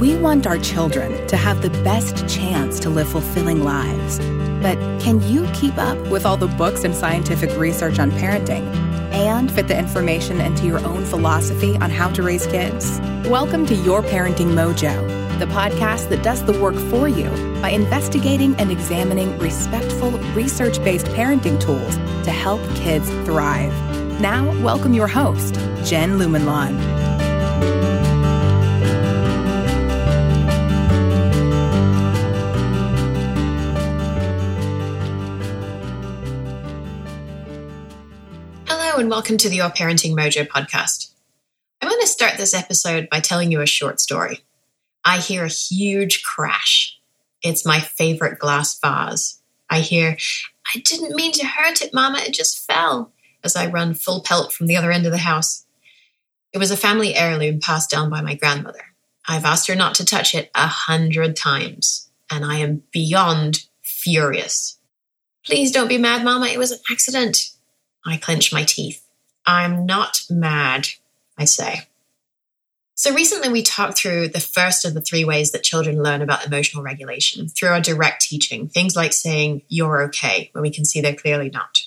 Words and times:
We 0.00 0.16
want 0.16 0.46
our 0.46 0.56
children 0.56 1.26
to 1.26 1.36
have 1.36 1.60
the 1.60 1.68
best 1.84 2.26
chance 2.26 2.80
to 2.80 2.88
live 2.88 3.06
fulfilling 3.06 3.62
lives. 3.62 4.18
But 4.62 4.78
can 4.98 5.20
you 5.28 5.46
keep 5.52 5.76
up 5.76 5.98
with 6.08 6.24
all 6.24 6.38
the 6.38 6.46
books 6.46 6.84
and 6.84 6.94
scientific 6.94 7.54
research 7.58 7.98
on 7.98 8.10
parenting 8.12 8.64
and 9.12 9.52
fit 9.52 9.68
the 9.68 9.78
information 9.78 10.40
into 10.40 10.64
your 10.66 10.78
own 10.86 11.04
philosophy 11.04 11.76
on 11.76 11.90
how 11.90 12.08
to 12.12 12.22
raise 12.22 12.46
kids? 12.46 12.98
Welcome 13.28 13.66
to 13.66 13.74
Your 13.74 14.00
Parenting 14.02 14.54
Mojo, 14.54 15.38
the 15.38 15.44
podcast 15.44 16.08
that 16.08 16.22
does 16.22 16.42
the 16.46 16.58
work 16.58 16.76
for 16.88 17.06
you 17.06 17.28
by 17.60 17.68
investigating 17.68 18.54
and 18.56 18.70
examining 18.72 19.38
respectful, 19.38 20.12
research 20.32 20.82
based 20.82 21.08
parenting 21.08 21.60
tools 21.60 21.96
to 22.24 22.30
help 22.30 22.62
kids 22.74 23.10
thrive. 23.26 23.74
Now, 24.18 24.50
welcome 24.62 24.94
your 24.94 25.08
host, 25.08 25.56
Jen 25.84 26.18
Lumanlan. 26.18 27.00
And 39.00 39.08
welcome 39.08 39.38
to 39.38 39.48
the 39.48 39.56
Your 39.56 39.70
Parenting 39.70 40.12
Mojo 40.12 40.46
podcast. 40.46 41.14
I'm 41.80 41.88
going 41.88 42.02
to 42.02 42.06
start 42.06 42.36
this 42.36 42.52
episode 42.52 43.08
by 43.08 43.20
telling 43.20 43.50
you 43.50 43.62
a 43.62 43.66
short 43.66 43.98
story. 43.98 44.40
I 45.06 45.20
hear 45.20 45.42
a 45.42 45.48
huge 45.48 46.22
crash. 46.22 47.00
It's 47.42 47.64
my 47.64 47.80
favorite 47.80 48.38
glass 48.38 48.78
vase. 48.78 49.40
I 49.70 49.80
hear, 49.80 50.18
I 50.74 50.80
didn't 50.80 51.16
mean 51.16 51.32
to 51.32 51.46
hurt 51.46 51.80
it, 51.80 51.94
Mama, 51.94 52.18
it 52.18 52.34
just 52.34 52.66
fell, 52.66 53.10
as 53.42 53.56
I 53.56 53.68
run 53.68 53.94
full 53.94 54.20
pelt 54.20 54.52
from 54.52 54.66
the 54.66 54.76
other 54.76 54.92
end 54.92 55.06
of 55.06 55.12
the 55.12 55.18
house. 55.18 55.64
It 56.52 56.58
was 56.58 56.70
a 56.70 56.76
family 56.76 57.14
heirloom 57.14 57.58
passed 57.58 57.88
down 57.88 58.10
by 58.10 58.20
my 58.20 58.34
grandmother. 58.34 58.84
I've 59.26 59.46
asked 59.46 59.66
her 59.68 59.74
not 59.74 59.94
to 59.94 60.04
touch 60.04 60.34
it 60.34 60.50
a 60.54 60.66
hundred 60.66 61.36
times, 61.36 62.10
and 62.30 62.44
I 62.44 62.58
am 62.58 62.82
beyond 62.92 63.64
furious. 63.80 64.76
Please 65.46 65.72
don't 65.72 65.88
be 65.88 65.96
mad, 65.96 66.22
Mama, 66.22 66.48
it 66.48 66.58
was 66.58 66.72
an 66.72 66.80
accident. 66.90 67.54
I 68.06 68.16
clench 68.16 68.52
my 68.52 68.64
teeth. 68.64 69.06
I'm 69.46 69.86
not 69.86 70.22
mad, 70.30 70.88
I 71.36 71.44
say. 71.44 71.82
So 72.94 73.14
recently 73.14 73.48
we 73.48 73.62
talked 73.62 73.96
through 73.96 74.28
the 74.28 74.40
first 74.40 74.84
of 74.84 74.92
the 74.92 75.00
three 75.00 75.24
ways 75.24 75.52
that 75.52 75.62
children 75.62 76.02
learn 76.02 76.20
about 76.20 76.46
emotional 76.46 76.82
regulation 76.82 77.48
through 77.48 77.70
our 77.70 77.80
direct 77.80 78.20
teaching, 78.22 78.68
things 78.68 78.94
like 78.94 79.14
saying, 79.14 79.62
you're 79.68 80.02
okay, 80.02 80.50
when 80.52 80.60
we 80.60 80.70
can 80.70 80.84
see 80.84 81.00
they're 81.00 81.14
clearly 81.14 81.48
not. 81.48 81.78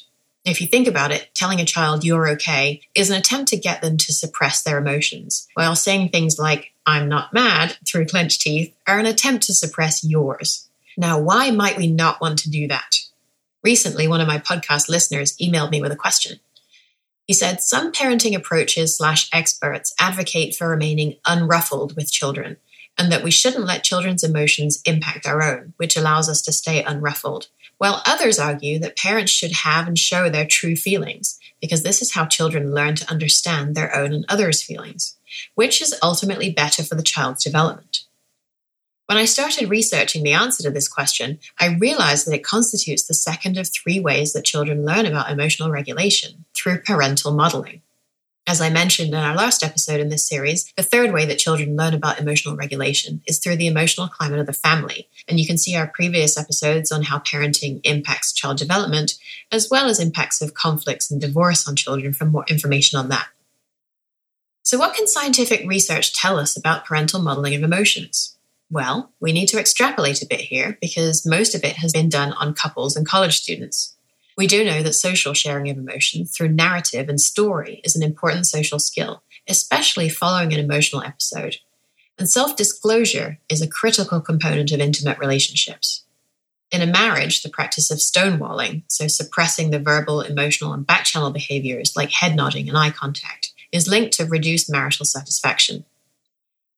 If 0.43 0.59
you 0.59 0.67
think 0.67 0.87
about 0.87 1.11
it, 1.11 1.29
telling 1.35 1.61
a 1.61 1.65
child 1.65 2.03
you're 2.03 2.29
okay 2.29 2.81
is 2.95 3.09
an 3.09 3.17
attempt 3.17 3.49
to 3.49 3.57
get 3.57 3.81
them 3.81 3.97
to 3.97 4.11
suppress 4.11 4.63
their 4.63 4.79
emotions, 4.79 5.47
while 5.53 5.75
saying 5.75 6.09
things 6.09 6.39
like, 6.39 6.73
I'm 6.85 7.07
not 7.07 7.31
mad, 7.31 7.77
through 7.87 8.07
clenched 8.07 8.41
teeth, 8.41 8.75
are 8.87 8.99
an 8.99 9.05
attempt 9.05 9.45
to 9.45 9.53
suppress 9.53 10.03
yours. 10.03 10.67
Now, 10.97 11.19
why 11.19 11.51
might 11.51 11.77
we 11.77 11.87
not 11.87 12.21
want 12.21 12.39
to 12.39 12.49
do 12.49 12.67
that? 12.69 12.95
Recently, 13.63 14.07
one 14.07 14.21
of 14.21 14.27
my 14.27 14.39
podcast 14.39 14.89
listeners 14.89 15.37
emailed 15.37 15.71
me 15.71 15.81
with 15.81 15.91
a 15.91 15.97
question. 15.97 16.39
He 17.25 17.33
said 17.33 17.61
some 17.61 17.93
parenting 17.93 18.35
approaches 18.35 18.97
slash 18.97 19.29
experts 19.31 19.93
advocate 19.99 20.55
for 20.55 20.67
remaining 20.67 21.15
unruffled 21.25 21.95
with 21.95 22.11
children 22.11 22.57
and 22.97 23.11
that 23.11 23.23
we 23.23 23.31
shouldn't 23.31 23.65
let 23.65 23.83
children's 23.83 24.23
emotions 24.23 24.81
impact 24.85 25.25
our 25.25 25.41
own, 25.41 25.73
which 25.77 25.97
allows 25.97 26.29
us 26.29 26.41
to 26.43 26.51
stay 26.51 26.83
unruffled. 26.83 27.47
While 27.77 28.03
others 28.05 28.37
argue 28.37 28.77
that 28.79 28.97
parents 28.97 29.31
should 29.31 29.51
have 29.51 29.87
and 29.87 29.97
show 29.97 30.29
their 30.29 30.45
true 30.45 30.75
feelings, 30.75 31.39
because 31.59 31.83
this 31.83 32.01
is 32.01 32.13
how 32.13 32.25
children 32.25 32.73
learn 32.73 32.95
to 32.95 33.09
understand 33.09 33.73
their 33.73 33.95
own 33.95 34.13
and 34.13 34.25
others' 34.29 34.61
feelings, 34.61 35.17
which 35.55 35.81
is 35.81 35.97
ultimately 36.03 36.51
better 36.51 36.83
for 36.83 36.95
the 36.95 37.01
child's 37.01 37.43
development. 37.43 38.05
When 39.07 39.17
I 39.17 39.25
started 39.25 39.69
researching 39.69 40.23
the 40.23 40.31
answer 40.31 40.63
to 40.63 40.71
this 40.71 40.87
question, 40.87 41.39
I 41.59 41.75
realized 41.75 42.25
that 42.25 42.35
it 42.35 42.43
constitutes 42.43 43.03
the 43.03 43.13
second 43.13 43.57
of 43.57 43.67
three 43.67 43.99
ways 43.99 44.31
that 44.31 44.45
children 44.45 44.85
learn 44.85 45.05
about 45.05 45.29
emotional 45.29 45.69
regulation 45.69 46.45
through 46.55 46.79
parental 46.79 47.33
modeling. 47.33 47.81
As 48.47 48.61
I 48.61 48.69
mentioned 48.69 49.09
in 49.09 49.15
our 49.15 49.35
last 49.35 49.63
episode 49.63 49.99
in 49.99 50.09
this 50.09 50.27
series, 50.27 50.71
the 50.75 50.83
third 50.83 51.13
way 51.13 51.25
that 51.25 51.37
children 51.37 51.75
learn 51.75 51.93
about 51.93 52.19
emotional 52.19 52.55
regulation 52.55 53.21
is 53.25 53.39
through 53.39 53.57
the 53.57 53.67
emotional 53.67 54.07
climate 54.07 54.39
of 54.39 54.45
the 54.45 54.53
family. 54.53 55.07
And 55.27 55.39
you 55.39 55.47
can 55.47 55.57
see 55.57 55.75
our 55.75 55.87
previous 55.87 56.37
episodes 56.37 56.91
on 56.91 57.03
how 57.03 57.19
parenting 57.19 57.81
impacts 57.85 58.33
child 58.33 58.57
development, 58.57 59.13
as 59.51 59.69
well 59.69 59.87
as 59.87 59.99
impacts 59.99 60.41
of 60.41 60.53
conflicts 60.53 61.09
and 61.09 61.21
divorce 61.21 61.67
on 61.67 61.75
children 61.77 62.13
for 62.13 62.25
more 62.25 62.45
information 62.47 62.99
on 62.99 63.09
that. 63.09 63.27
So, 64.63 64.77
what 64.77 64.95
can 64.95 65.07
scientific 65.07 65.67
research 65.67 66.13
tell 66.13 66.37
us 66.37 66.57
about 66.57 66.85
parental 66.85 67.21
modeling 67.21 67.55
of 67.55 67.63
emotions? 67.63 68.37
Well, 68.69 69.11
we 69.19 69.31
need 69.31 69.47
to 69.49 69.59
extrapolate 69.59 70.21
a 70.21 70.27
bit 70.27 70.41
here 70.41 70.77
because 70.81 71.25
most 71.25 71.53
of 71.53 71.63
it 71.63 71.77
has 71.77 71.93
been 71.93 72.09
done 72.09 72.33
on 72.33 72.53
couples 72.55 72.95
and 72.95 73.07
college 73.07 73.37
students. 73.37 73.95
We 74.35 74.47
do 74.47 74.63
know 74.63 74.81
that 74.81 74.93
social 74.93 75.33
sharing 75.33 75.69
of 75.69 75.77
emotion 75.77 76.25
through 76.25 76.49
narrative 76.49 77.07
and 77.07 77.21
story 77.21 77.81
is 77.83 77.95
an 77.95 78.01
important 78.01 78.47
social 78.47 78.79
skill, 78.79 79.21
especially 79.47 80.09
following 80.09 80.53
an 80.53 80.59
emotional 80.59 81.03
episode. 81.03 81.57
And 82.17 82.29
self 82.29 82.55
disclosure 82.55 83.39
is 83.49 83.61
a 83.61 83.67
critical 83.67 84.21
component 84.21 84.71
of 84.71 84.79
intimate 84.79 85.19
relationships. 85.19 86.03
In 86.71 86.81
a 86.81 86.87
marriage, 86.87 87.43
the 87.43 87.49
practice 87.49 87.91
of 87.91 87.99
stonewalling, 87.99 88.83
so 88.87 89.07
suppressing 89.07 89.69
the 89.69 89.77
verbal, 89.79 90.21
emotional, 90.21 90.73
and 90.73 90.87
backchannel 90.87 91.31
behaviors 91.31 91.95
like 91.95 92.11
head 92.11 92.35
nodding 92.35 92.67
and 92.67 92.77
eye 92.77 92.89
contact, 92.89 93.53
is 93.71 93.87
linked 93.87 94.13
to 94.13 94.25
reduced 94.25 94.71
marital 94.71 95.05
satisfaction. 95.05 95.85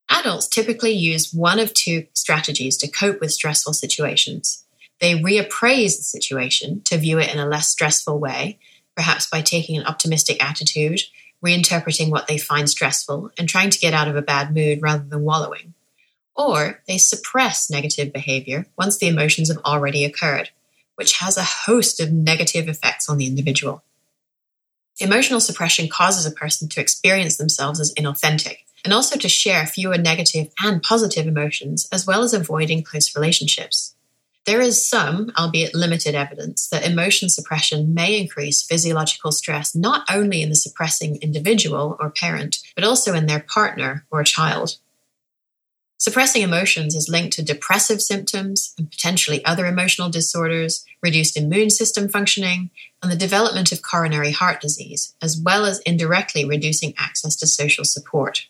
Adults 0.09 0.47
typically 0.47 0.91
use 0.91 1.33
one 1.33 1.59
of 1.59 1.73
two 1.73 2.05
strategies 2.13 2.77
to 2.77 2.87
cope 2.87 3.19
with 3.19 3.33
stressful 3.33 3.73
situations. 3.73 4.63
They 4.99 5.15
reappraise 5.15 5.97
the 5.97 6.03
situation 6.03 6.81
to 6.85 6.97
view 6.97 7.19
it 7.19 7.33
in 7.33 7.39
a 7.39 7.47
less 7.47 7.69
stressful 7.69 8.19
way, 8.19 8.59
perhaps 8.95 9.27
by 9.27 9.41
taking 9.41 9.77
an 9.77 9.85
optimistic 9.85 10.43
attitude, 10.43 11.01
reinterpreting 11.43 12.09
what 12.09 12.27
they 12.27 12.37
find 12.37 12.69
stressful, 12.69 13.31
and 13.37 13.49
trying 13.49 13.69
to 13.71 13.79
get 13.79 13.93
out 13.93 14.07
of 14.07 14.15
a 14.15 14.21
bad 14.21 14.53
mood 14.53 14.81
rather 14.81 15.03
than 15.03 15.23
wallowing. 15.23 15.73
Or 16.35 16.81
they 16.87 16.97
suppress 16.97 17.69
negative 17.69 18.13
behavior 18.13 18.67
once 18.77 18.97
the 18.97 19.07
emotions 19.07 19.49
have 19.49 19.63
already 19.65 20.05
occurred, 20.05 20.49
which 20.95 21.17
has 21.19 21.37
a 21.37 21.43
host 21.43 21.99
of 21.99 22.11
negative 22.11 22.67
effects 22.67 23.09
on 23.09 23.17
the 23.17 23.27
individual. 23.27 23.83
Emotional 24.99 25.41
suppression 25.41 25.89
causes 25.89 26.25
a 26.25 26.31
person 26.31 26.69
to 26.69 26.79
experience 26.79 27.37
themselves 27.37 27.79
as 27.79 27.93
inauthentic 27.95 28.59
and 28.85 28.93
also 28.93 29.17
to 29.17 29.27
share 29.27 29.65
fewer 29.65 29.97
negative 29.97 30.47
and 30.61 30.81
positive 30.81 31.27
emotions, 31.27 31.89
as 31.91 32.07
well 32.07 32.23
as 32.23 32.33
avoiding 32.33 32.83
close 32.83 33.15
relationships. 33.15 33.95
There 34.45 34.61
is 34.61 34.87
some, 34.87 35.31
albeit 35.37 35.73
limited, 35.73 36.13
evidence 36.13 36.69
that 36.69 36.85
emotion 36.85 37.29
suppression 37.29 37.95
may 37.95 38.19
increase 38.19 38.61
physiological 38.61 39.31
stress 39.31 39.75
not 39.75 40.05
only 40.09 40.43
in 40.43 40.49
the 40.49 40.55
suppressing 40.55 41.15
individual 41.15 41.97
or 41.99 42.11
parent, 42.11 42.59
but 42.75 42.83
also 42.83 43.15
in 43.15 43.25
their 43.25 43.39
partner 43.39 44.05
or 44.11 44.23
child. 44.23 44.77
Suppressing 45.97 46.43
emotions 46.43 46.93
is 46.93 47.09
linked 47.09 47.33
to 47.33 47.43
depressive 47.43 48.01
symptoms 48.01 48.75
and 48.77 48.91
potentially 48.91 49.43
other 49.45 49.65
emotional 49.65 50.09
disorders, 50.09 50.85
reduced 51.01 51.37
immune 51.37 51.71
system 51.71 52.07
functioning, 52.07 52.69
and 53.01 53.11
the 53.11 53.15
development 53.15 53.71
of 53.71 53.81
coronary 53.81 54.31
heart 54.31 54.61
disease, 54.61 55.15
as 55.23 55.39
well 55.39 55.65
as 55.65 55.79
indirectly 55.79 56.45
reducing 56.45 56.93
access 56.99 57.35
to 57.37 57.47
social 57.47 57.85
support. 57.85 58.45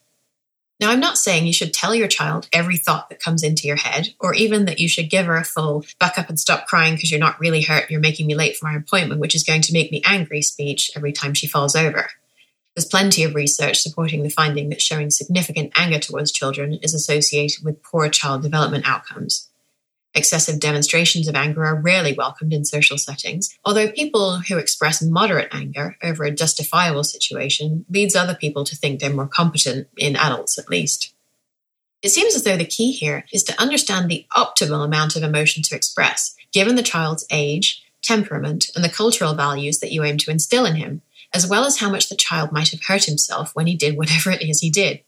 Now, 0.79 0.91
I'm 0.91 0.99
not 0.99 1.17
saying 1.17 1.45
you 1.45 1.53
should 1.53 1.73
tell 1.73 1.95
your 1.95 2.09
child 2.09 2.49
every 2.51 2.75
thought 2.75 3.07
that 3.09 3.21
comes 3.21 3.43
into 3.43 3.65
your 3.65 3.77
head, 3.77 4.09
or 4.19 4.33
even 4.33 4.65
that 4.65 4.79
you 4.79 4.89
should 4.89 5.09
give 5.09 5.25
her 5.25 5.37
a 5.37 5.43
full 5.45 5.85
buck 5.99 6.19
up 6.19 6.27
and 6.27 6.37
stop 6.37 6.67
crying 6.67 6.95
because 6.95 7.11
you're 7.11 7.19
not 7.19 7.39
really 7.39 7.61
hurt, 7.61 7.89
you're 7.89 8.01
making 8.01 8.27
me 8.27 8.35
late 8.35 8.57
for 8.57 8.65
my 8.65 8.75
appointment, 8.75 9.21
which 9.21 9.35
is 9.35 9.43
going 9.43 9.61
to 9.61 9.73
make 9.73 9.89
me 9.91 10.01
angry 10.05 10.41
speech 10.41 10.91
every 10.95 11.13
time 11.13 11.33
she 11.33 11.47
falls 11.47 11.77
over. 11.77 12.09
There's 12.75 12.85
plenty 12.85 13.23
of 13.23 13.35
research 13.35 13.79
supporting 13.79 14.23
the 14.23 14.29
finding 14.29 14.67
that 14.69 14.81
showing 14.81 15.09
significant 15.11 15.71
anger 15.77 15.97
towards 15.97 16.33
children 16.33 16.73
is 16.81 16.93
associated 16.93 17.63
with 17.63 17.81
poor 17.81 18.09
child 18.09 18.43
development 18.43 18.85
outcomes. 18.85 19.49
Excessive 20.15 20.61
demonstrations 20.61 21.27
of 21.27 21.35
anger 21.35 21.65
are 21.65 21.75
rarely 21.75 22.13
welcomed 22.13 22.53
in 22.53 22.63
social 22.63 22.97
settings, 22.97 23.53
although 23.65 23.91
people 23.91 24.39
who 24.39 24.57
express 24.57 25.01
moderate 25.01 25.53
anger 25.53 25.97
over 26.01 26.23
a 26.23 26.31
justifiable 26.31 27.03
situation 27.03 27.85
leads 27.89 28.15
other 28.15 28.33
people 28.33 28.63
to 28.63 28.77
think 28.77 28.99
they're 28.99 29.09
more 29.09 29.27
competent, 29.27 29.89
in 29.97 30.15
adults 30.15 30.57
at 30.57 30.69
least. 30.69 31.13
It 32.01 32.09
seems 32.09 32.33
as 32.33 32.43
though 32.43 32.55
the 32.55 32.63
key 32.63 32.93
here 32.93 33.25
is 33.33 33.43
to 33.43 33.61
understand 33.61 34.09
the 34.09 34.25
optimal 34.31 34.85
amount 34.85 35.17
of 35.17 35.23
emotion 35.23 35.63
to 35.63 35.75
express, 35.75 36.33
given 36.53 36.75
the 36.75 36.83
child's 36.83 37.25
age, 37.29 37.83
temperament, 38.01 38.71
and 38.73 38.85
the 38.85 38.89
cultural 38.89 39.33
values 39.33 39.79
that 39.79 39.91
you 39.91 40.05
aim 40.05 40.17
to 40.19 40.31
instill 40.31 40.65
in 40.65 40.75
him, 40.75 41.01
as 41.33 41.45
well 41.45 41.65
as 41.65 41.79
how 41.79 41.89
much 41.89 42.07
the 42.07 42.15
child 42.15 42.53
might 42.53 42.69
have 42.69 42.83
hurt 42.83 43.03
himself 43.03 43.53
when 43.53 43.67
he 43.67 43.75
did 43.75 43.97
whatever 43.97 44.31
it 44.31 44.41
is 44.41 44.61
he 44.61 44.69
did 44.69 45.01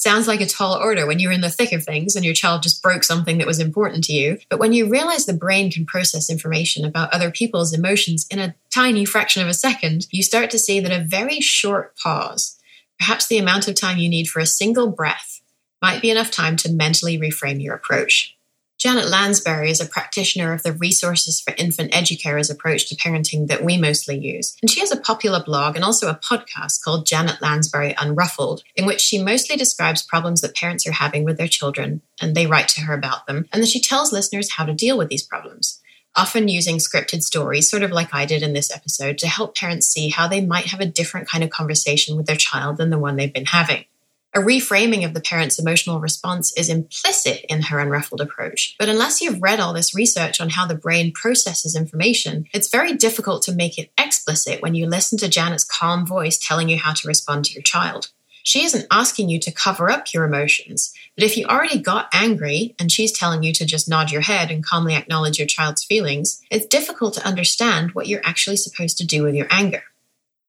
sounds 0.00 0.26
like 0.26 0.40
a 0.40 0.46
tall 0.46 0.74
order 0.74 1.06
when 1.06 1.18
you're 1.18 1.30
in 1.30 1.42
the 1.42 1.50
thick 1.50 1.72
of 1.72 1.84
things 1.84 2.16
and 2.16 2.24
your 2.24 2.34
child 2.34 2.62
just 2.62 2.82
broke 2.82 3.04
something 3.04 3.36
that 3.38 3.46
was 3.46 3.58
important 3.58 4.02
to 4.04 4.14
you. 4.14 4.38
But 4.48 4.58
when 4.58 4.72
you 4.72 4.88
realize 4.88 5.26
the 5.26 5.34
brain 5.34 5.70
can 5.70 5.84
process 5.84 6.30
information 6.30 6.86
about 6.86 7.12
other 7.12 7.30
people's 7.30 7.74
emotions 7.74 8.26
in 8.30 8.38
a 8.38 8.54
tiny 8.74 9.04
fraction 9.04 9.42
of 9.42 9.48
a 9.48 9.54
second, 9.54 10.06
you 10.10 10.22
start 10.22 10.50
to 10.50 10.58
see 10.58 10.80
that 10.80 10.90
a 10.90 11.04
very 11.04 11.40
short 11.40 11.96
pause, 11.98 12.58
perhaps 12.98 13.26
the 13.26 13.38
amount 13.38 13.68
of 13.68 13.74
time 13.74 13.98
you 13.98 14.08
need 14.08 14.28
for 14.28 14.40
a 14.40 14.46
single 14.46 14.90
breath, 14.90 15.42
might 15.82 16.00
be 16.00 16.10
enough 16.10 16.30
time 16.30 16.56
to 16.56 16.72
mentally 16.72 17.18
reframe 17.18 17.62
your 17.62 17.74
approach. 17.74 18.36
Janet 18.80 19.10
Lansbury 19.10 19.70
is 19.70 19.82
a 19.82 19.86
practitioner 19.86 20.54
of 20.54 20.62
the 20.62 20.72
Resources 20.72 21.38
for 21.38 21.52
Infant 21.58 21.94
Educators 21.94 22.48
approach 22.48 22.88
to 22.88 22.96
parenting 22.96 23.48
that 23.48 23.62
we 23.62 23.76
mostly 23.76 24.16
use. 24.16 24.56
And 24.62 24.70
she 24.70 24.80
has 24.80 24.90
a 24.90 24.98
popular 24.98 25.44
blog 25.44 25.76
and 25.76 25.84
also 25.84 26.08
a 26.08 26.14
podcast 26.14 26.82
called 26.82 27.04
Janet 27.04 27.42
Lansbury 27.42 27.92
Unruffled, 27.98 28.62
in 28.74 28.86
which 28.86 29.02
she 29.02 29.22
mostly 29.22 29.56
describes 29.56 30.00
problems 30.00 30.40
that 30.40 30.56
parents 30.56 30.86
are 30.86 30.92
having 30.92 31.24
with 31.24 31.36
their 31.36 31.46
children, 31.46 32.00
and 32.22 32.34
they 32.34 32.46
write 32.46 32.68
to 32.68 32.80
her 32.80 32.94
about 32.94 33.26
them. 33.26 33.44
And 33.52 33.62
then 33.62 33.68
she 33.68 33.82
tells 33.82 34.14
listeners 34.14 34.52
how 34.52 34.64
to 34.64 34.72
deal 34.72 34.96
with 34.96 35.10
these 35.10 35.26
problems, 35.26 35.78
often 36.16 36.48
using 36.48 36.78
scripted 36.78 37.20
stories, 37.20 37.68
sort 37.68 37.82
of 37.82 37.90
like 37.90 38.14
I 38.14 38.24
did 38.24 38.42
in 38.42 38.54
this 38.54 38.74
episode, 38.74 39.18
to 39.18 39.28
help 39.28 39.56
parents 39.56 39.88
see 39.88 40.08
how 40.08 40.26
they 40.26 40.40
might 40.40 40.68
have 40.68 40.80
a 40.80 40.86
different 40.86 41.28
kind 41.28 41.44
of 41.44 41.50
conversation 41.50 42.16
with 42.16 42.24
their 42.24 42.34
child 42.34 42.78
than 42.78 42.88
the 42.88 42.98
one 42.98 43.16
they've 43.16 43.30
been 43.30 43.44
having. 43.44 43.84
A 44.32 44.38
reframing 44.38 45.04
of 45.04 45.12
the 45.12 45.20
parent's 45.20 45.58
emotional 45.58 45.98
response 45.98 46.56
is 46.56 46.68
implicit 46.68 47.44
in 47.48 47.62
her 47.62 47.80
unruffled 47.80 48.20
approach. 48.20 48.76
But 48.78 48.88
unless 48.88 49.20
you've 49.20 49.42
read 49.42 49.58
all 49.58 49.72
this 49.72 49.92
research 49.92 50.40
on 50.40 50.50
how 50.50 50.66
the 50.66 50.76
brain 50.76 51.10
processes 51.12 51.74
information, 51.74 52.46
it's 52.52 52.70
very 52.70 52.94
difficult 52.94 53.42
to 53.42 53.52
make 53.52 53.76
it 53.76 53.90
explicit 53.98 54.62
when 54.62 54.76
you 54.76 54.86
listen 54.86 55.18
to 55.18 55.28
Janet's 55.28 55.64
calm 55.64 56.06
voice 56.06 56.38
telling 56.38 56.68
you 56.68 56.78
how 56.78 56.92
to 56.92 57.08
respond 57.08 57.44
to 57.46 57.52
your 57.52 57.64
child. 57.64 58.10
She 58.44 58.64
isn't 58.64 58.86
asking 58.88 59.30
you 59.30 59.40
to 59.40 59.50
cover 59.50 59.90
up 59.90 60.14
your 60.14 60.24
emotions, 60.24 60.94
but 61.16 61.24
if 61.24 61.36
you 61.36 61.46
already 61.46 61.80
got 61.80 62.08
angry 62.12 62.76
and 62.78 62.90
she's 62.90 63.10
telling 63.10 63.42
you 63.42 63.52
to 63.54 63.66
just 63.66 63.88
nod 63.88 64.12
your 64.12 64.22
head 64.22 64.52
and 64.52 64.64
calmly 64.64 64.94
acknowledge 64.94 65.38
your 65.38 65.48
child's 65.48 65.84
feelings, 65.84 66.40
it's 66.52 66.66
difficult 66.66 67.14
to 67.14 67.26
understand 67.26 67.92
what 67.92 68.06
you're 68.06 68.24
actually 68.24 68.56
supposed 68.56 68.96
to 68.98 69.06
do 69.06 69.24
with 69.24 69.34
your 69.34 69.48
anger. 69.50 69.82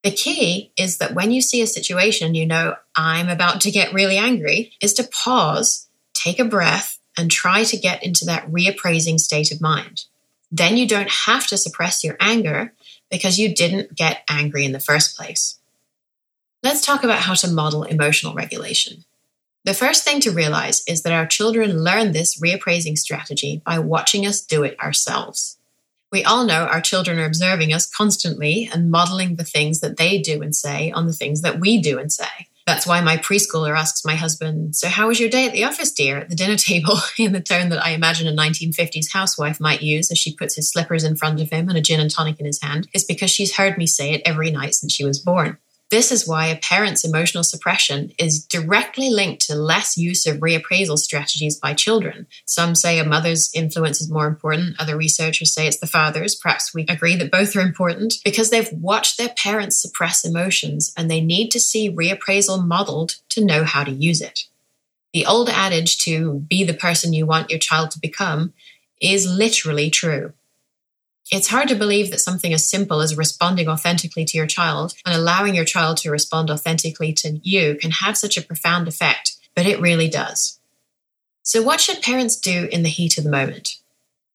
The 0.03 0.11
key 0.11 0.71
is 0.77 0.97
that 0.97 1.13
when 1.13 1.31
you 1.31 1.41
see 1.41 1.61
a 1.61 1.67
situation, 1.67 2.33
you 2.33 2.45
know, 2.45 2.75
I'm 2.95 3.29
about 3.29 3.61
to 3.61 3.71
get 3.71 3.93
really 3.93 4.17
angry, 4.17 4.73
is 4.81 4.93
to 4.95 5.07
pause, 5.07 5.87
take 6.13 6.39
a 6.39 6.45
breath, 6.45 6.99
and 7.17 7.29
try 7.29 7.63
to 7.65 7.77
get 7.77 8.03
into 8.03 8.25
that 8.25 8.49
reappraising 8.49 9.19
state 9.19 9.51
of 9.51 9.61
mind. 9.61 10.05
Then 10.51 10.75
you 10.75 10.87
don't 10.87 11.09
have 11.09 11.45
to 11.47 11.57
suppress 11.57 12.03
your 12.03 12.17
anger 12.19 12.73
because 13.09 13.37
you 13.37 13.53
didn't 13.53 13.95
get 13.95 14.23
angry 14.29 14.65
in 14.65 14.71
the 14.71 14.79
first 14.79 15.15
place. 15.15 15.59
Let's 16.63 16.85
talk 16.85 17.03
about 17.03 17.19
how 17.19 17.35
to 17.35 17.49
model 17.49 17.83
emotional 17.83 18.33
regulation. 18.33 19.03
The 19.63 19.73
first 19.75 20.03
thing 20.03 20.19
to 20.21 20.31
realize 20.31 20.83
is 20.87 21.03
that 21.03 21.13
our 21.13 21.27
children 21.27 21.83
learn 21.83 22.11
this 22.11 22.41
reappraising 22.41 22.97
strategy 22.97 23.61
by 23.63 23.77
watching 23.77 24.25
us 24.25 24.41
do 24.41 24.63
it 24.63 24.79
ourselves. 24.79 25.57
We 26.11 26.23
all 26.25 26.45
know 26.45 26.65
our 26.65 26.81
children 26.81 27.19
are 27.19 27.25
observing 27.25 27.73
us 27.73 27.85
constantly 27.85 28.69
and 28.71 28.91
modeling 28.91 29.35
the 29.35 29.45
things 29.45 29.79
that 29.79 29.97
they 29.97 30.19
do 30.21 30.41
and 30.41 30.55
say 30.55 30.91
on 30.91 31.07
the 31.07 31.13
things 31.13 31.41
that 31.41 31.59
we 31.59 31.81
do 31.81 31.99
and 31.99 32.11
say. 32.11 32.49
That's 32.67 32.85
why 32.85 33.01
my 33.01 33.17
preschooler 33.17 33.77
asks 33.77 34.05
my 34.05 34.15
husband, 34.15 34.75
So, 34.75 34.87
how 34.87 35.07
was 35.07 35.19
your 35.19 35.29
day 35.29 35.45
at 35.47 35.53
the 35.53 35.63
office, 35.63 35.91
dear, 35.91 36.17
at 36.17 36.29
the 36.29 36.35
dinner 36.35 36.57
table, 36.57 36.99
in 37.17 37.31
the 37.31 37.41
tone 37.41 37.69
that 37.69 37.83
I 37.83 37.91
imagine 37.91 38.27
a 38.27 38.39
1950s 38.39 39.11
housewife 39.11 39.59
might 39.59 39.81
use 39.81 40.11
as 40.11 40.17
she 40.17 40.35
puts 40.35 40.55
his 40.55 40.69
slippers 40.69 41.03
in 41.03 41.15
front 41.15 41.41
of 41.41 41.49
him 41.49 41.69
and 41.69 41.77
a 41.77 41.81
gin 41.81 41.99
and 41.99 42.11
tonic 42.11 42.39
in 42.39 42.45
his 42.45 42.61
hand, 42.61 42.87
is 42.93 43.03
because 43.03 43.31
she's 43.31 43.55
heard 43.55 43.77
me 43.77 43.87
say 43.87 44.13
it 44.13 44.21
every 44.25 44.51
night 44.51 44.75
since 44.75 44.93
she 44.93 45.05
was 45.05 45.19
born. 45.19 45.57
This 45.91 46.09
is 46.09 46.25
why 46.25 46.45
a 46.47 46.55
parent's 46.55 47.03
emotional 47.03 47.43
suppression 47.43 48.13
is 48.17 48.45
directly 48.45 49.09
linked 49.09 49.45
to 49.47 49.55
less 49.55 49.97
use 49.97 50.25
of 50.25 50.37
reappraisal 50.37 50.97
strategies 50.97 51.59
by 51.59 51.73
children. 51.73 52.27
Some 52.45 52.75
say 52.75 52.97
a 52.97 53.03
mother's 53.03 53.51
influence 53.53 53.99
is 53.99 54.09
more 54.09 54.25
important. 54.25 54.79
Other 54.79 54.95
researchers 54.95 55.53
say 55.53 55.67
it's 55.67 55.81
the 55.81 55.87
father's. 55.87 56.33
Perhaps 56.33 56.73
we 56.73 56.85
agree 56.87 57.17
that 57.17 57.29
both 57.29 57.57
are 57.57 57.61
important 57.61 58.15
because 58.23 58.51
they've 58.51 58.71
watched 58.71 59.17
their 59.17 59.33
parents 59.37 59.81
suppress 59.81 60.23
emotions 60.23 60.93
and 60.95 61.11
they 61.11 61.19
need 61.19 61.51
to 61.51 61.59
see 61.59 61.93
reappraisal 61.93 62.65
modeled 62.65 63.15
to 63.27 63.43
know 63.43 63.65
how 63.65 63.83
to 63.83 63.91
use 63.91 64.21
it. 64.21 64.45
The 65.11 65.25
old 65.25 65.49
adage 65.49 65.97
to 66.05 66.39
be 66.47 66.63
the 66.63 66.73
person 66.73 67.11
you 67.11 67.25
want 67.25 67.49
your 67.49 67.59
child 67.59 67.91
to 67.91 67.99
become 67.99 68.53
is 69.01 69.27
literally 69.27 69.89
true. 69.89 70.31
It's 71.31 71.47
hard 71.47 71.69
to 71.69 71.75
believe 71.75 72.11
that 72.11 72.19
something 72.19 72.51
as 72.53 72.69
simple 72.69 72.99
as 72.99 73.15
responding 73.15 73.69
authentically 73.69 74.25
to 74.25 74.37
your 74.37 74.47
child 74.47 74.93
and 75.05 75.15
allowing 75.15 75.55
your 75.55 75.63
child 75.63 75.95
to 75.97 76.11
respond 76.11 76.51
authentically 76.51 77.13
to 77.13 77.39
you 77.41 77.75
can 77.75 77.91
have 77.91 78.17
such 78.17 78.37
a 78.37 78.41
profound 78.41 78.89
effect, 78.89 79.37
but 79.55 79.65
it 79.65 79.79
really 79.79 80.09
does. 80.09 80.59
So, 81.41 81.63
what 81.63 81.79
should 81.79 82.01
parents 82.01 82.35
do 82.35 82.67
in 82.69 82.83
the 82.83 82.89
heat 82.89 83.17
of 83.17 83.23
the 83.23 83.31
moment? 83.31 83.77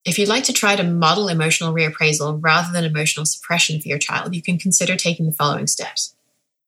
If 0.05 0.17
you'd 0.17 0.27
like 0.27 0.45
to 0.45 0.53
try 0.53 0.75
to 0.75 0.83
model 0.83 1.27
emotional 1.27 1.73
reappraisal 1.73 2.39
rather 2.41 2.73
than 2.73 2.83
emotional 2.83 3.27
suppression 3.27 3.79
for 3.79 3.87
your 3.87 3.99
child, 3.99 4.33
you 4.33 4.41
can 4.41 4.57
consider 4.57 4.95
taking 4.95 5.27
the 5.27 5.31
following 5.31 5.67
steps. 5.67 6.15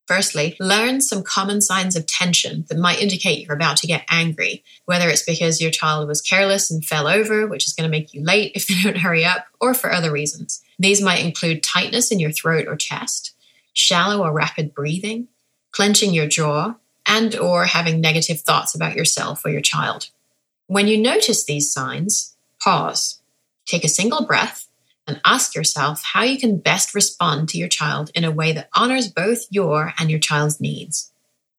Firstly, 0.10 0.58
learn 0.60 1.02
some 1.02 1.22
common 1.22 1.62
signs 1.62 1.96
of 1.96 2.08
tension 2.08 2.66
that 2.68 2.80
might 2.80 3.00
indicate 3.00 3.46
you're 3.46 3.56
about 3.56 3.78
to 3.78 3.86
get 3.86 4.06
angry, 4.10 4.64
whether 4.86 5.08
it's 5.08 5.22
because 5.22 5.62
your 5.62 5.70
child 5.70 6.08
was 6.08 6.20
careless 6.20 6.72
and 6.72 6.84
fell 6.84 7.08
over, 7.08 7.46
which 7.46 7.68
is 7.68 7.74
going 7.74 7.88
to 7.88 7.96
make 7.96 8.12
you 8.12 8.24
late 8.24 8.54
if 8.56 8.66
they 8.68 8.82
don't 8.82 8.98
hurry 8.98 9.24
up, 9.24 9.46
or 9.62 9.76
for 9.76 9.92
other 9.92 10.12
reasons. 10.12 10.64
These 10.80 11.00
might 11.00 11.24
include 11.24 11.62
tightness 11.62 12.12
in 12.12 12.20
your 12.20 12.32
throat 12.32 12.66
or 12.68 12.76
chest, 12.76 13.36
shallow 13.72 14.24
or 14.24 14.34
rapid 14.34 14.74
breathing, 14.74 15.28
clenching 15.70 16.12
your 16.12 16.26
jaw, 16.26 16.74
and 17.06 17.36
or 17.36 17.66
having 17.66 18.02
negative 18.02 18.42
thoughts 18.42 18.74
about 18.74 18.96
yourself 18.96 19.46
or 19.46 19.52
your 19.52 19.62
child. 19.62 20.10
When 20.66 20.88
you 20.88 20.98
notice 20.98 21.44
these 21.44 21.72
signs, 21.72 22.36
pause. 22.60 23.22
Take 23.68 23.84
a 23.84 23.88
single 23.88 24.26
breath 24.26 24.69
and 25.10 25.22
ask 25.26 25.56
yourself 25.56 26.04
how 26.04 26.24
you 26.24 26.38
can 26.38 26.58
best 26.58 26.96
respond 26.96 27.50
to 27.50 27.58
your 27.58 27.68
child 27.68 28.12
in 28.16 28.24
a 28.24 28.32
way 28.32 28.54
that 28.54 28.70
honors 28.74 29.10
both 29.10 29.46
your 29.50 29.94
and 30.00 30.10
your 30.10 30.20
child's 30.20 30.62
needs. 30.62 31.12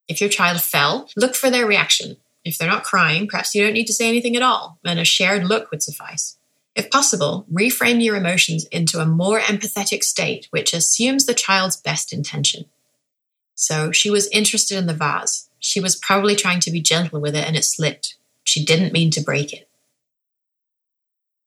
If 0.08 0.20
your 0.20 0.30
child 0.30 0.60
fell, 0.60 1.08
look 1.16 1.34
for 1.34 1.50
their 1.50 1.66
reaction. 1.66 2.16
If 2.44 2.56
they're 2.56 2.68
not 2.68 2.84
crying, 2.84 3.28
perhaps 3.28 3.54
you 3.54 3.62
don't 3.62 3.74
need 3.74 3.86
to 3.86 3.92
say 3.92 4.08
anything 4.08 4.34
at 4.36 4.42
all, 4.42 4.78
and 4.84 4.98
a 4.98 5.04
shared 5.04 5.44
look 5.44 5.70
would 5.70 5.82
suffice. 5.82 6.38
If 6.74 6.90
possible, 6.90 7.46
reframe 7.52 8.02
your 8.02 8.16
emotions 8.16 8.64
into 8.66 9.00
a 9.00 9.06
more 9.06 9.40
empathetic 9.40 10.02
state, 10.02 10.48
which 10.50 10.72
assumes 10.72 11.26
the 11.26 11.34
child's 11.34 11.76
best 11.76 12.12
intention. 12.12 12.64
So 13.54 13.92
she 13.92 14.10
was 14.10 14.28
interested 14.28 14.78
in 14.78 14.86
the 14.86 14.94
vase. 14.94 15.48
She 15.58 15.80
was 15.80 15.96
probably 15.96 16.34
trying 16.34 16.60
to 16.60 16.70
be 16.70 16.80
gentle 16.80 17.20
with 17.20 17.36
it 17.36 17.46
and 17.46 17.56
it 17.56 17.64
slipped. 17.64 18.16
She 18.44 18.64
didn't 18.64 18.92
mean 18.92 19.10
to 19.12 19.20
break 19.20 19.52
it. 19.52 19.68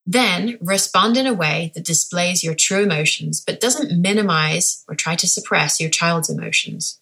Then 0.05 0.57
respond 0.59 1.15
in 1.15 1.27
a 1.27 1.33
way 1.33 1.71
that 1.75 1.85
displays 1.85 2.43
your 2.43 2.55
true 2.55 2.83
emotions, 2.83 3.39
but 3.39 3.61
doesn't 3.61 4.01
minimize 4.01 4.83
or 4.87 4.95
try 4.95 5.15
to 5.15 5.27
suppress 5.27 5.79
your 5.79 5.89
child's 5.89 6.29
emotions. 6.29 6.99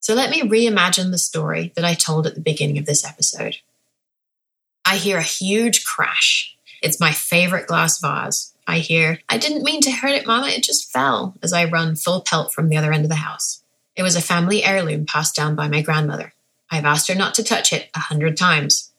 So 0.00 0.14
let 0.14 0.30
me 0.30 0.42
reimagine 0.42 1.10
the 1.10 1.18
story 1.18 1.72
that 1.76 1.84
I 1.84 1.94
told 1.94 2.26
at 2.26 2.34
the 2.34 2.40
beginning 2.40 2.76
of 2.76 2.84
this 2.84 3.04
episode. 3.04 3.56
I 4.84 4.96
hear 4.96 5.16
a 5.16 5.22
huge 5.22 5.86
crash. 5.86 6.54
It's 6.82 7.00
my 7.00 7.12
favorite 7.12 7.66
glass 7.66 7.98
vase. 7.98 8.52
I 8.66 8.78
hear, 8.78 9.20
I 9.28 9.38
didn't 9.38 9.62
mean 9.62 9.80
to 9.82 9.90
hurt 9.90 10.12
it, 10.12 10.26
Mama, 10.26 10.48
it 10.48 10.62
just 10.62 10.90
fell, 10.90 11.34
as 11.42 11.54
I 11.54 11.64
run 11.64 11.96
full 11.96 12.20
pelt 12.20 12.52
from 12.52 12.68
the 12.68 12.76
other 12.76 12.92
end 12.92 13.04
of 13.04 13.10
the 13.10 13.16
house. 13.16 13.62
It 13.96 14.02
was 14.02 14.16
a 14.16 14.22
family 14.22 14.62
heirloom 14.64 15.06
passed 15.06 15.34
down 15.34 15.54
by 15.54 15.68
my 15.68 15.80
grandmother. 15.80 16.34
I've 16.70 16.84
asked 16.84 17.08
her 17.08 17.14
not 17.14 17.34
to 17.34 17.44
touch 17.44 17.72
it 17.72 17.88
a 17.94 18.00
hundred 18.00 18.36
times. 18.36 18.90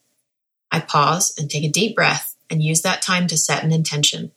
I 0.71 0.79
pause 0.79 1.35
and 1.37 1.49
take 1.49 1.63
a 1.63 1.69
deep 1.69 1.95
breath 1.95 2.34
and 2.49 2.63
use 2.63 2.81
that 2.81 3.01
time 3.01 3.27
to 3.27 3.37
set 3.37 3.63
an 3.63 3.71
intention. 3.71 4.31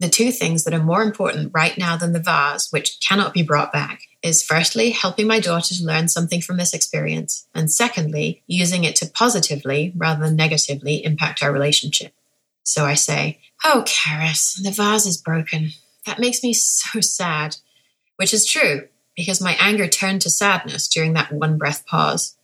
The 0.00 0.08
two 0.08 0.30
things 0.30 0.62
that 0.64 0.74
are 0.74 0.82
more 0.82 1.02
important 1.02 1.50
right 1.52 1.76
now 1.76 1.96
than 1.96 2.12
the 2.12 2.20
vase, 2.20 2.70
which 2.70 3.00
cannot 3.00 3.34
be 3.34 3.42
brought 3.42 3.72
back, 3.72 4.02
is 4.22 4.44
firstly, 4.44 4.90
helping 4.90 5.26
my 5.26 5.40
daughter 5.40 5.74
to 5.74 5.84
learn 5.84 6.08
something 6.08 6.40
from 6.40 6.56
this 6.56 6.72
experience, 6.72 7.48
and 7.54 7.70
secondly, 7.70 8.42
using 8.46 8.84
it 8.84 8.94
to 8.96 9.06
positively 9.06 9.92
rather 9.96 10.24
than 10.24 10.36
negatively 10.36 11.04
impact 11.04 11.42
our 11.42 11.52
relationship. 11.52 12.12
So 12.62 12.84
I 12.84 12.94
say, 12.94 13.40
Oh, 13.64 13.84
Karis, 13.86 14.62
the 14.62 14.70
vase 14.70 15.06
is 15.06 15.16
broken. 15.16 15.70
That 16.06 16.20
makes 16.20 16.42
me 16.42 16.52
so 16.52 17.00
sad. 17.00 17.56
Which 18.16 18.34
is 18.34 18.46
true, 18.46 18.88
because 19.16 19.40
my 19.40 19.56
anger 19.60 19.88
turned 19.88 20.22
to 20.22 20.30
sadness 20.30 20.88
during 20.88 21.12
that 21.14 21.32
one 21.32 21.58
breath 21.58 21.86
pause. 21.86 22.36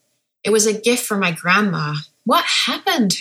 It 0.42 0.50
was 0.50 0.66
a 0.66 0.78
gift 0.78 1.06
from 1.06 1.20
my 1.20 1.32
grandma. 1.32 1.94
What 2.24 2.44
happened? 2.44 3.16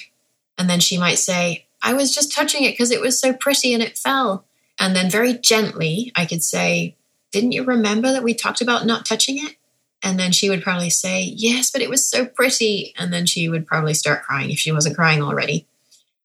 And 0.58 0.70
then 0.70 0.80
she 0.80 0.98
might 0.98 1.20
say, 1.20 1.66
I 1.84 1.94
was 1.94 2.16
just 2.16 2.32
touching 2.32 2.64
it 2.64 2.72
because 2.72 2.92
it 2.92 3.02
was 3.02 3.20
so 3.20 3.34
pretty 3.34 3.74
and 3.74 3.84
it 3.84 3.98
fell. 3.98 4.46
And 4.80 4.96
then 4.96 5.12
very 5.12 5.34
gently, 5.34 6.12
I 6.16 6.26
could 6.26 6.44
say, 6.44 6.96
Didn't 7.32 7.52
you 7.52 7.64
remember 7.64 8.12
that 8.14 8.24
we 8.24 8.34
talked 8.34 8.62
about 8.62 8.86
not 8.86 9.06
touching 9.06 9.38
it? 9.38 9.58
And 10.02 10.20
then 10.20 10.32
she 10.32 10.50
would 10.50 10.64
probably 10.64 10.90
say, 10.90 11.24
Yes, 11.24 11.70
but 11.70 11.82
it 11.82 11.90
was 11.90 12.08
so 12.08 12.26
pretty. 12.26 12.94
And 12.98 13.14
then 13.14 13.26
she 13.26 13.50
would 13.50 13.68
probably 13.68 13.94
start 13.94 14.24
crying 14.24 14.50
if 14.50 14.60
she 14.60 14.72
wasn't 14.72 14.96
crying 14.96 15.22
already. 15.22 15.68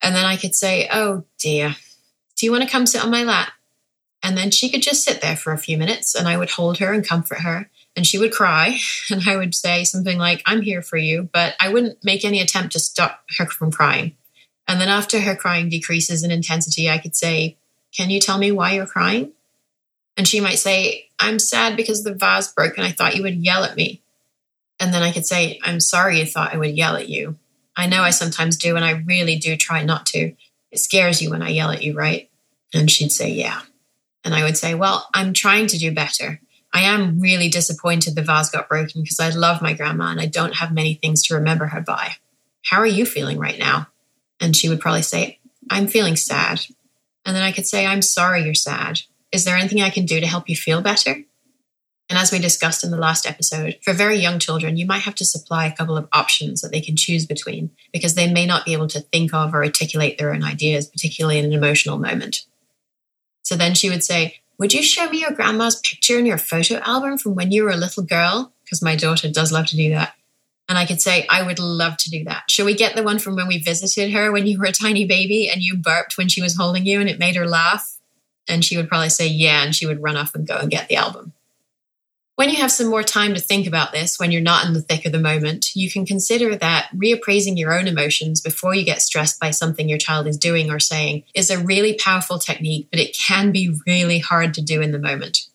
And 0.01 0.15
then 0.15 0.25
I 0.25 0.37
could 0.37 0.55
say, 0.55 0.89
Oh 0.93 1.25
dear, 1.39 1.75
do 2.37 2.47
you 2.47 2.53
want 2.53 2.63
to 2.63 2.71
come 2.71 2.87
sit 2.87 3.05
on 3.05 3.11
my 3.11 3.25
lap? 3.25 3.53
And 4.23 4.37
then 4.37 4.51
she 4.51 4.69
could 4.69 4.83
just 4.83 5.05
sit 5.05 5.21
there 5.21 5.37
for 5.37 5.53
a 5.53 5.59
few 5.59 5.77
minutes 5.77 6.15
and 6.15 6.29
I 6.29 6.37
would 6.37 6.51
hold 6.51 6.79
her 6.79 6.93
and 6.93 7.07
comfort 7.07 7.41
her. 7.41 7.71
And 7.97 8.07
she 8.07 8.19
would 8.19 8.33
cry. 8.33 8.79
And 9.11 9.23
I 9.27 9.37
would 9.37 9.55
say 9.55 9.85
something 9.85 10.19
like, 10.19 10.43
I'm 10.47 10.61
here 10.61 10.83
for 10.83 10.97
you. 10.99 11.29
But 11.33 11.55
I 11.59 11.73
wouldn't 11.73 12.05
make 12.05 12.25
any 12.25 12.41
attempt 12.41 12.73
to 12.73 12.81
stop 12.81 13.25
her 13.39 13.47
from 13.47 13.73
crying. 13.73 14.18
And 14.69 14.81
then 14.81 14.89
after 14.89 15.21
her 15.21 15.35
crying 15.35 15.71
decreases 15.71 16.23
in 16.23 16.31
intensity, 16.31 16.89
I 16.91 16.99
could 16.99 17.17
say, 17.17 17.57
Can 17.97 18.11
you 18.11 18.21
tell 18.21 18.39
me 18.39 18.53
why 18.53 18.75
you're 18.75 18.87
crying? 18.87 19.33
And 20.17 20.29
she 20.29 20.41
might 20.41 20.59
say, 20.59 21.09
I'm 21.19 21.39
sad 21.39 21.77
because 21.77 22.05
the 22.05 22.15
vase 22.15 22.53
broke 22.53 22.77
and 22.77 22.87
I 22.87 22.93
thought 22.93 23.17
you 23.17 23.23
would 23.23 23.45
yell 23.45 23.65
at 23.65 23.77
me. 23.77 24.03
And 24.79 24.93
then 24.93 25.03
I 25.03 25.11
could 25.11 25.27
say, 25.27 25.59
I'm 25.65 25.81
sorry 25.81 26.21
you 26.21 26.27
thought 26.27 26.55
I 26.55 26.59
would 26.59 26.77
yell 26.77 26.97
at 26.97 27.09
you. 27.09 27.37
I 27.77 27.87
know 27.87 28.03
I 28.03 28.11
sometimes 28.11 28.57
do, 28.57 28.77
and 28.77 28.85
I 28.85 28.91
really 28.91 29.37
do 29.37 29.57
try 29.57 29.85
not 29.85 30.07
to. 30.07 30.35
It 30.71 30.79
scares 30.79 31.23
you 31.23 31.31
when 31.31 31.43
I 31.43 31.51
yell 31.51 31.71
at 31.71 31.83
you, 31.83 31.95
right? 31.95 32.29
And 32.75 32.91
she'd 32.91 33.13
say, 33.13 33.31
Yeah. 33.31 33.61
And 34.25 34.35
I 34.35 34.45
would 34.45 34.59
say, 34.59 34.75
Well, 34.75 35.09
I'm 35.15 35.33
trying 35.33 35.69
to 35.69 35.79
do 35.79 35.95
better. 35.95 36.41
I 36.75 36.83
am 36.83 37.21
really 37.21 37.49
disappointed 37.49 38.15
the 38.15 38.23
vase 38.23 38.51
got 38.51 38.69
broken 38.69 39.03
because 39.03 39.21
I 39.21 39.31
love 39.31 39.63
my 39.63 39.73
grandma 39.73 40.11
and 40.11 40.21
I 40.21 40.27
don't 40.27 40.57
have 40.57 40.73
many 40.73 40.95
things 40.95 41.23
to 41.25 41.35
remember 41.35 41.67
her 41.67 41.81
by. 41.81 42.17
How 42.65 42.79
are 42.79 42.87
you 42.87 43.07
feeling 43.07 43.39
right 43.39 43.59
now? 43.59 43.89
And 44.41 44.57
she 44.57 44.69
would 44.69 44.81
probably 44.81 45.03
say, 45.03 45.39
I'm 45.71 45.87
feeling 45.87 46.17
sad. 46.17 46.61
And 47.25 47.37
then 47.37 47.43
I 47.43 47.53
could 47.53 47.67
say, 47.67 47.87
I'm 47.87 48.03
sorry 48.03 48.45
you're 48.45 48.55
sad. 48.55 49.01
Is 49.33 49.45
there 49.45 49.57
anything 49.57 49.83
I 49.83 49.91
can 49.91 50.07
do 50.07 50.21
to 50.21 50.27
help 50.27 50.49
you 50.49 50.57
feel 50.57 50.81
better? 50.81 51.17
And 52.11 52.19
as 52.19 52.33
we 52.33 52.39
discussed 52.39 52.85
in 52.85 52.91
the 52.91 52.97
last 52.97 53.27
episode, 53.27 53.79
for 53.83 53.93
very 53.93 54.17
young 54.17 54.39
children, 54.39 54.79
you 54.79 54.87
might 54.87 55.03
have 55.03 55.15
to 55.17 55.27
supply 55.27 55.67
a 55.67 55.75
couple 55.75 55.97
of 55.97 56.09
options 56.13 56.63
that 56.63 56.73
they 56.73 56.81
can 56.81 56.97
choose 56.97 57.27
between 57.27 57.71
because 57.93 58.15
they 58.15 58.33
may 58.33 58.47
not 58.47 58.65
be 58.65 58.73
able 58.73 58.89
to 58.89 59.01
think 59.01 59.35
of 59.35 59.55
or 59.55 59.63
articulate 59.63 60.17
their 60.17 60.33
own 60.33 60.43
ideas, 60.43 60.87
particularly 60.87 61.39
in 61.39 61.45
an 61.45 61.53
emotional 61.53 61.99
moment. 61.99 62.47
So 63.43 63.57
then 63.57 63.75
she 63.75 63.91
would 63.91 64.03
say, 64.03 64.41
Would 64.59 64.73
you 64.73 64.83
show 64.83 65.11
me 65.11 65.21
your 65.21 65.33
grandma's 65.33 65.81
picture 65.81 66.19
in 66.19 66.25
your 66.25 66.39
photo 66.39 66.77
album 66.77 67.19
from 67.19 67.35
when 67.35 67.53
you 67.53 67.65
were 67.65 67.71
a 67.71 67.77
little 67.77 68.03
girl? 68.03 68.53
Because 68.65 68.83
my 68.83 68.97
daughter 68.97 69.31
does 69.31 69.53
love 69.53 69.67
to 69.67 69.77
do 69.77 69.91
that. 69.91 70.15
And 70.69 70.77
I 70.77 70.85
could 70.85 71.01
say, 71.01 71.27
I 71.31 71.43
would 71.43 71.59
love 71.59 71.97
to 71.99 72.11
do 72.11 72.25
that. 72.25 72.51
Shall 72.51 72.67
we 72.67 72.75
get 72.75 72.95
the 72.95 73.03
one 73.03 73.19
from 73.19 73.37
when 73.37 73.49
we 73.49 73.59
visited 73.59 74.13
her 74.13 74.31
when 74.31 74.47
you 74.47 74.59
were 74.59 74.67
a 74.67 74.73
tiny 74.73 75.07
baby 75.07 75.49
and 75.49 75.63
you 75.63 75.77
burped 75.77 76.19
when 76.19 76.29
she 76.29 76.43
was 76.43 76.57
holding 76.57 76.85
you 76.85 77.01
and 77.01 77.09
it 77.09 77.19
made 77.19 77.37
her 77.37 77.49
laugh? 77.49 77.97
And 78.47 78.65
she 78.65 78.77
would 78.77 78.89
probably 78.89 79.09
say, 79.09 79.27
Yeah. 79.29 79.63
And 79.63 79.75
she 79.75 79.87
would 79.87 80.03
run 80.03 80.17
off 80.17 80.35
and 80.35 80.47
go 80.47 80.59
and 80.59 80.71
get 80.71 80.89
the 80.89 80.97
album. 80.97 81.33
When 82.39 82.51
you 82.51 82.57
have 82.59 82.71
some 82.71 82.87
more 82.87 83.03
time 83.03 83.35
to 83.35 83.41
think 83.41 83.67
about 83.67 83.91
this, 83.91 84.17
when 84.17 84.31
you're 84.31 84.41
not 84.41 84.65
in 84.65 84.73
the 84.73 84.81
thick 84.81 85.05
of 85.05 85.11
the 85.11 85.19
moment, 85.19 85.75
you 85.75 85.91
can 85.91 86.07
consider 86.07 86.55
that 86.55 86.89
reappraising 86.95 87.59
your 87.59 87.77
own 87.77 87.89
emotions 87.89 88.41
before 88.41 88.77
you 88.77 88.85
get 88.85 89.03
stressed 89.03 89.41
by 89.41 89.51
something 89.51 89.89
your 89.89 89.99
child 89.99 90.29
is 90.29 90.39
doing 90.39 90.71
or 90.71 90.79
saying 90.79 91.25
is 91.35 91.51
a 91.51 91.59
really 91.59 91.95
powerful 91.95 92.39
technique, 92.39 92.87
but 92.93 93.01
it 93.01 93.17
can 93.19 93.51
be 93.51 93.77
really 93.89 94.21
hard 94.21 94.55
to 94.55 94.63
do 94.63 94.81
in 94.81 94.93
the 94.93 95.01
moment. 95.01 95.49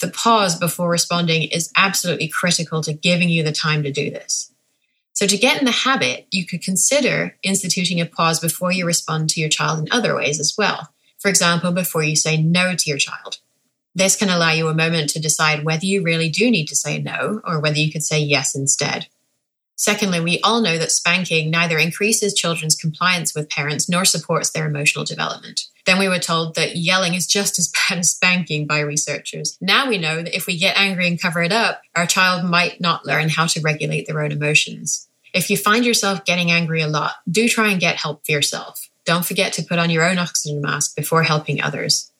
The 0.00 0.08
pause 0.08 0.56
before 0.56 0.90
responding 0.90 1.44
is 1.44 1.72
absolutely 1.76 2.28
critical 2.28 2.82
to 2.82 2.92
giving 2.92 3.28
you 3.28 3.42
the 3.42 3.52
time 3.52 3.82
to 3.82 3.92
do 3.92 4.10
this. 4.10 4.52
So, 5.12 5.26
to 5.26 5.36
get 5.36 5.58
in 5.58 5.64
the 5.64 5.72
habit, 5.72 6.28
you 6.30 6.46
could 6.46 6.62
consider 6.62 7.36
instituting 7.42 8.00
a 8.00 8.06
pause 8.06 8.38
before 8.38 8.70
you 8.70 8.86
respond 8.86 9.30
to 9.30 9.40
your 9.40 9.48
child 9.48 9.80
in 9.80 9.88
other 9.90 10.14
ways 10.14 10.38
as 10.38 10.54
well. 10.56 10.92
For 11.18 11.28
example, 11.28 11.72
before 11.72 12.04
you 12.04 12.14
say 12.14 12.40
no 12.40 12.76
to 12.76 12.88
your 12.88 12.98
child. 12.98 13.38
This 13.94 14.14
can 14.14 14.28
allow 14.28 14.52
you 14.52 14.68
a 14.68 14.74
moment 14.74 15.10
to 15.10 15.20
decide 15.20 15.64
whether 15.64 15.84
you 15.84 16.04
really 16.04 16.28
do 16.28 16.48
need 16.48 16.68
to 16.68 16.76
say 16.76 16.98
no 17.02 17.40
or 17.44 17.58
whether 17.58 17.78
you 17.78 17.90
could 17.90 18.04
say 18.04 18.20
yes 18.20 18.54
instead. 18.54 19.08
Secondly, 19.78 20.18
we 20.18 20.40
all 20.40 20.60
know 20.60 20.76
that 20.76 20.90
spanking 20.90 21.52
neither 21.52 21.78
increases 21.78 22.34
children's 22.34 22.74
compliance 22.74 23.32
with 23.32 23.48
parents 23.48 23.88
nor 23.88 24.04
supports 24.04 24.50
their 24.50 24.66
emotional 24.66 25.04
development. 25.04 25.68
Then 25.86 26.00
we 26.00 26.08
were 26.08 26.18
told 26.18 26.56
that 26.56 26.76
yelling 26.76 27.14
is 27.14 27.28
just 27.28 27.60
as 27.60 27.72
bad 27.88 28.00
as 28.00 28.10
spanking 28.10 28.66
by 28.66 28.80
researchers. 28.80 29.56
Now 29.60 29.88
we 29.88 29.96
know 29.96 30.16
that 30.16 30.36
if 30.36 30.48
we 30.48 30.58
get 30.58 30.76
angry 30.76 31.06
and 31.06 31.20
cover 31.20 31.42
it 31.42 31.52
up, 31.52 31.80
our 31.94 32.06
child 32.06 32.44
might 32.44 32.80
not 32.80 33.06
learn 33.06 33.28
how 33.28 33.46
to 33.46 33.60
regulate 33.60 34.08
their 34.08 34.20
own 34.20 34.32
emotions. 34.32 35.08
If 35.32 35.48
you 35.48 35.56
find 35.56 35.86
yourself 35.86 36.24
getting 36.24 36.50
angry 36.50 36.82
a 36.82 36.88
lot, 36.88 37.12
do 37.30 37.48
try 37.48 37.70
and 37.70 37.80
get 37.80 37.96
help 37.96 38.26
for 38.26 38.32
yourself. 38.32 38.88
Don't 39.04 39.24
forget 39.24 39.52
to 39.54 39.62
put 39.62 39.78
on 39.78 39.90
your 39.90 40.04
own 40.04 40.18
oxygen 40.18 40.60
mask 40.60 40.96
before 40.96 41.22
helping 41.22 41.62
others. 41.62 42.10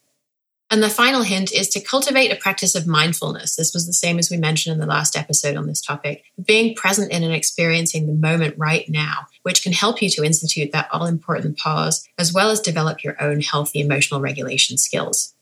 And 0.71 0.83
the 0.83 0.91
final 0.91 1.23
hint 1.23 1.53
is 1.53 1.69
to 1.71 1.81
cultivate 1.81 2.31
a 2.31 2.37
practice 2.37 2.75
of 2.75 2.87
mindfulness. 2.87 3.57
This 3.57 3.73
was 3.73 3.87
the 3.87 3.93
same 3.93 4.19
as 4.19 4.31
we 4.31 4.37
mentioned 4.37 4.75
in 4.75 4.81
the 4.81 4.87
last 4.87 5.17
episode 5.17 5.57
on 5.57 5.67
this 5.67 5.81
topic. 5.81 6.25
Being 6.45 6.75
present 6.75 7.11
in 7.11 7.23
and 7.23 7.33
experiencing 7.33 8.07
the 8.07 8.13
moment 8.13 8.55
right 8.59 8.87
now, 8.89 9.27
which 9.43 9.63
can 9.63 9.73
help 9.73 10.03
you 10.03 10.11
to 10.11 10.25
institute 10.25 10.73
that 10.73 10.89
all 10.93 11.07
important 11.07 11.57
pause, 11.57 12.07
as 12.19 12.35
well 12.35 12.51
as 12.51 12.61
develop 12.61 13.03
your 13.03 13.21
own 13.23 13.41
healthy 13.41 13.81
emotional 13.81 14.21
regulation 14.21 14.77
skills. 14.77 15.35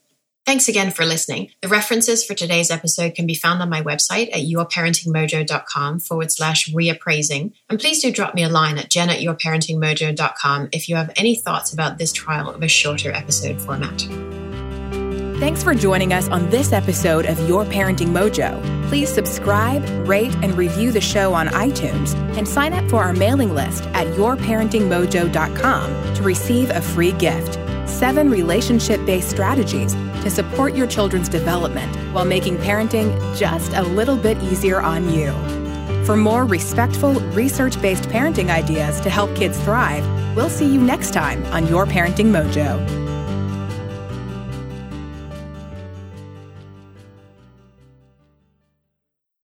Thanks 0.44 0.68
again 0.68 0.92
for 0.92 1.04
listening. 1.04 1.50
The 1.60 1.66
references 1.66 2.24
for 2.24 2.34
today's 2.34 2.70
episode 2.70 3.16
can 3.16 3.26
be 3.26 3.34
found 3.34 3.60
on 3.60 3.68
my 3.68 3.82
website 3.82 4.28
at 4.28 4.42
yourparentingmojo.com 4.42 5.98
forward 5.98 6.30
slash 6.30 6.68
reappraising. 6.70 7.52
And 7.68 7.80
please 7.80 8.00
do 8.00 8.12
drop 8.12 8.36
me 8.36 8.44
a 8.44 8.48
line 8.48 8.78
at 8.78 8.88
jen 8.88 9.10
at 9.10 9.18
yourparentingmojo.com 9.18 10.68
if 10.70 10.88
you 10.88 10.94
have 10.94 11.12
any 11.16 11.34
thoughts 11.34 11.72
about 11.72 11.98
this 11.98 12.12
trial 12.12 12.48
of 12.48 12.62
a 12.62 12.68
shorter 12.68 13.10
episode 13.10 13.60
format. 13.60 14.45
Thanks 15.38 15.62
for 15.62 15.74
joining 15.74 16.14
us 16.14 16.30
on 16.30 16.48
this 16.48 16.72
episode 16.72 17.26
of 17.26 17.38
Your 17.46 17.66
Parenting 17.66 18.08
Mojo. 18.08 18.58
Please 18.88 19.12
subscribe, 19.12 19.86
rate, 20.08 20.34
and 20.36 20.56
review 20.56 20.92
the 20.92 21.00
show 21.02 21.34
on 21.34 21.48
iTunes 21.48 22.14
and 22.38 22.48
sign 22.48 22.72
up 22.72 22.88
for 22.88 23.04
our 23.04 23.12
mailing 23.12 23.54
list 23.54 23.84
at 23.88 24.06
yourparentingmojo.com 24.16 26.14
to 26.14 26.22
receive 26.22 26.70
a 26.70 26.80
free 26.80 27.12
gift. 27.12 27.58
Seven 27.86 28.30
relationship 28.30 29.04
based 29.04 29.28
strategies 29.28 29.92
to 30.22 30.30
support 30.30 30.74
your 30.74 30.86
children's 30.86 31.28
development 31.28 31.94
while 32.14 32.24
making 32.24 32.56
parenting 32.56 33.14
just 33.36 33.74
a 33.74 33.82
little 33.82 34.16
bit 34.16 34.42
easier 34.42 34.80
on 34.80 35.12
you. 35.12 35.32
For 36.06 36.16
more 36.16 36.46
respectful, 36.46 37.12
research 37.32 37.78
based 37.82 38.04
parenting 38.04 38.48
ideas 38.48 39.02
to 39.02 39.10
help 39.10 39.36
kids 39.36 39.60
thrive, 39.60 40.06
we'll 40.34 40.48
see 40.48 40.72
you 40.72 40.80
next 40.80 41.12
time 41.12 41.44
on 41.52 41.66
Your 41.66 41.84
Parenting 41.84 42.28
Mojo. 42.28 43.05